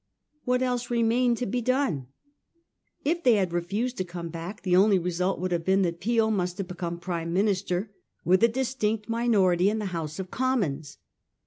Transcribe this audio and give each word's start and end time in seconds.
What 0.45 0.63
else 0.63 0.89
remained 0.89 1.37
to 1.37 1.45
be 1.45 1.61
done? 1.61 2.07
If 3.05 3.21
they 3.21 3.33
had 3.35 3.53
refused 3.53 3.97
to 3.97 4.03
come 4.03 4.29
back, 4.29 4.63
the 4.63 4.75
only 4.75 4.97
result 4.97 5.39
would 5.39 5.51
have 5.51 5.63
been 5.63 5.83
that 5.83 5.99
Peel 6.01 6.31
must 6.31 6.57
have 6.57 6.67
be 6.67 6.73
come 6.73 6.97
Prime 6.99 7.31
Minister, 7.33 7.91
with 8.25 8.41
a 8.43 8.47
distinct 8.47 9.09
minority 9.09 9.69
in 9.69 9.77
the 9.77 9.85
House 9.93 10.17
of 10.17 10.31
Commons. 10.31 10.97